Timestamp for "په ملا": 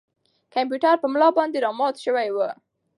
0.99-1.29